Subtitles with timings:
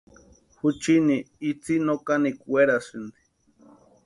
[0.59, 1.17] Juchini
[1.49, 3.19] itsï no kanikwa werasïnti.